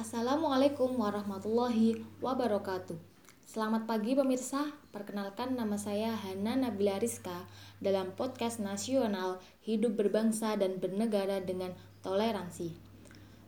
[0.00, 2.96] Assalamualaikum warahmatullahi wabarakatuh.
[3.44, 7.44] Selamat pagi pemirsa, perkenalkan nama saya Hana Nabila Rizka
[7.84, 12.72] dalam podcast nasional Hidup Berbangsa dan Bernegara dengan Toleransi.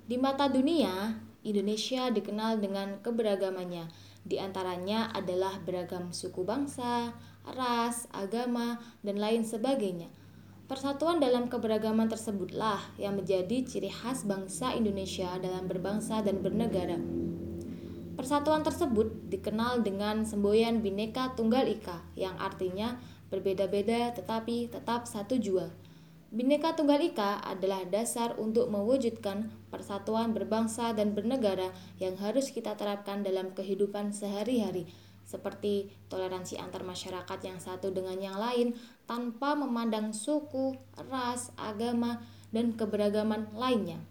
[0.05, 3.89] Di mata dunia, Indonesia dikenal dengan keberagamannya.
[4.21, 7.17] Di antaranya adalah beragam suku bangsa,
[7.49, 10.13] ras, agama, dan lain sebagainya.
[10.73, 16.97] Persatuan dalam keberagaman tersebutlah yang menjadi ciri khas bangsa Indonesia dalam berbangsa dan bernegara.
[18.17, 22.97] Persatuan tersebut dikenal dengan semboyan Bhinneka Tunggal Ika yang artinya
[23.29, 25.69] berbeda-beda tetapi tetap satu jua.
[26.33, 31.69] Bhinneka Tunggal Ika adalah dasar untuk mewujudkan persatuan berbangsa dan bernegara
[32.01, 34.89] yang harus kita terapkan dalam kehidupan sehari-hari
[35.23, 38.75] seperti toleransi antar masyarakat yang satu dengan yang lain
[39.07, 40.77] tanpa memandang suku,
[41.09, 42.21] ras, agama,
[42.53, 44.03] dan keberagaman lainnya.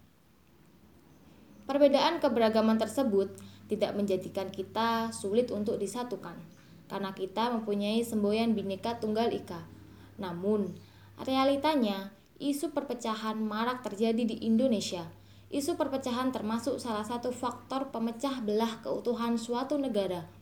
[1.70, 3.32] Perbedaan keberagaman tersebut
[3.70, 6.36] tidak menjadikan kita sulit untuk disatukan,
[6.92, 9.64] karena kita mempunyai semboyan bineka tunggal ika.
[10.20, 10.76] Namun,
[11.24, 15.08] realitanya isu perpecahan marak terjadi di Indonesia.
[15.52, 20.41] Isu perpecahan termasuk salah satu faktor pemecah belah keutuhan suatu negara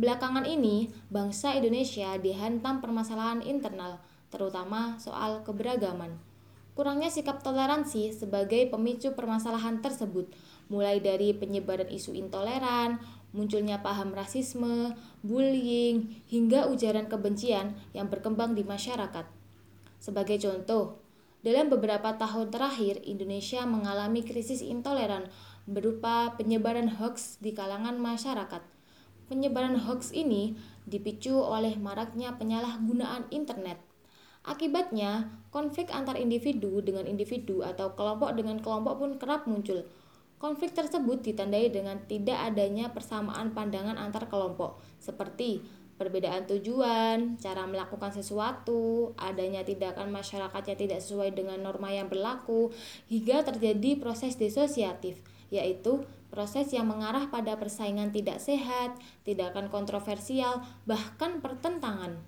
[0.00, 4.00] Belakangan ini, bangsa Indonesia dihantam permasalahan internal,
[4.32, 6.16] terutama soal keberagaman.
[6.72, 10.32] Kurangnya sikap toleransi sebagai pemicu permasalahan tersebut,
[10.72, 12.96] mulai dari penyebaran isu intoleran,
[13.36, 19.28] munculnya paham rasisme, bullying, hingga ujaran kebencian yang berkembang di masyarakat.
[20.00, 20.96] Sebagai contoh,
[21.44, 25.28] dalam beberapa tahun terakhir, Indonesia mengalami krisis intoleran
[25.68, 28.64] berupa penyebaran hoax di kalangan masyarakat–
[29.30, 30.58] Penyebaran hoax ini
[30.90, 33.78] dipicu oleh maraknya penyalahgunaan internet.
[34.42, 39.86] Akibatnya, konflik antar individu dengan individu atau kelompok dengan kelompok pun kerap muncul.
[40.42, 45.62] Konflik tersebut ditandai dengan tidak adanya persamaan pandangan antar kelompok, seperti
[46.00, 52.72] perbedaan tujuan, cara melakukan sesuatu, adanya tindakan masyarakat yang tidak sesuai dengan norma yang berlaku,
[53.12, 55.20] hingga terjadi proses disosiatif,
[55.52, 58.94] yaitu proses yang mengarah pada persaingan tidak sehat,
[59.26, 62.22] tindakan kontroversial, bahkan pertentangan.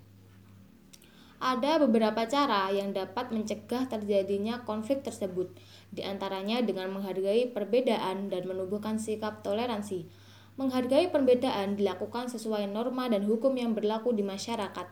[1.43, 5.51] Ada beberapa cara yang dapat mencegah terjadinya konflik tersebut,
[5.91, 10.07] di antaranya dengan menghargai perbedaan dan menumbuhkan sikap toleransi.
[10.55, 14.87] Menghargai perbedaan dilakukan sesuai norma dan hukum yang berlaku di masyarakat.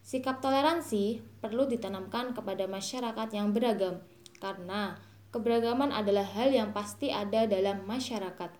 [0.00, 4.00] Sikap toleransi perlu ditanamkan kepada masyarakat yang beragam,
[4.40, 4.96] karena
[5.32, 8.52] Keberagaman adalah hal yang pasti ada dalam masyarakat.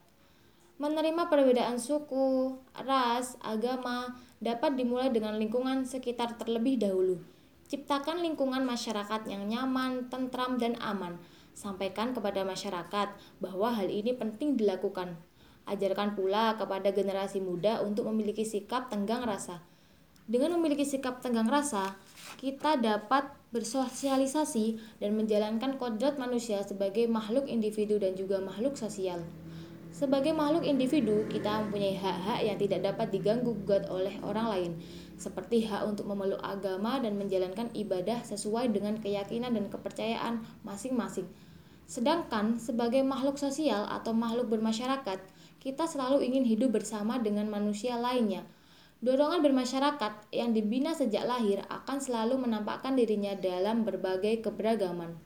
[0.81, 7.21] Menerima perbedaan suku, ras, agama dapat dimulai dengan lingkungan sekitar terlebih dahulu.
[7.69, 11.21] Ciptakan lingkungan masyarakat yang nyaman, tentram, dan aman.
[11.53, 15.21] Sampaikan kepada masyarakat bahwa hal ini penting dilakukan.
[15.69, 19.60] Ajarkan pula kepada generasi muda untuk memiliki sikap tenggang rasa.
[20.32, 21.93] Dengan memiliki sikap tenggang rasa,
[22.41, 29.21] kita dapat bersosialisasi dan menjalankan kodrat manusia sebagai makhluk individu dan juga makhluk sosial.
[29.92, 34.72] Sebagai makhluk individu, kita mempunyai hak-hak yang tidak dapat diganggu-gugat oleh orang lain,
[35.21, 41.28] seperti hak untuk memeluk agama dan menjalankan ibadah sesuai dengan keyakinan dan kepercayaan masing-masing.
[41.84, 45.21] Sedangkan sebagai makhluk sosial atau makhluk bermasyarakat,
[45.60, 48.48] kita selalu ingin hidup bersama dengan manusia lainnya
[49.03, 55.19] Dorongan bermasyarakat yang dibina sejak lahir akan selalu menampakkan dirinya dalam berbagai keberagaman.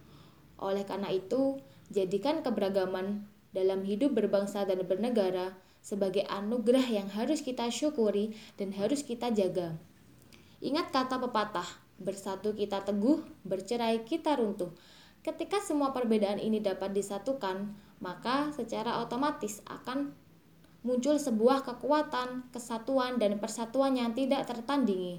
[0.57, 1.61] Oleh karena itu,
[1.93, 5.53] jadikan keberagaman dalam hidup berbangsa dan bernegara
[5.85, 9.77] sebagai anugerah yang harus kita syukuri dan harus kita jaga.
[10.65, 11.69] Ingat kata pepatah,
[12.01, 14.73] bersatu kita teguh, bercerai kita runtuh.
[15.21, 20.17] Ketika semua perbedaan ini dapat disatukan, maka secara otomatis akan
[20.87, 25.19] muncul sebuah kekuatan, kesatuan, dan persatuan yang tidak tertandingi.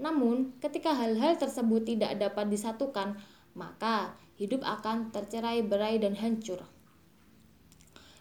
[0.00, 3.20] Namun, ketika hal-hal tersebut tidak dapat disatukan,
[3.52, 6.64] maka hidup akan tercerai berai dan hancur.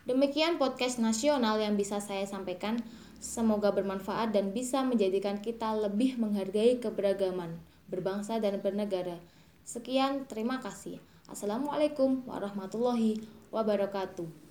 [0.03, 2.83] Demikian podcast nasional yang bisa saya sampaikan.
[3.21, 7.61] Semoga bermanfaat dan bisa menjadikan kita lebih menghargai keberagaman
[7.91, 9.19] berbangsa dan bernegara.
[9.67, 10.97] Sekian, terima kasih.
[11.27, 13.21] Assalamualaikum warahmatullahi
[13.53, 14.50] wabarakatuh.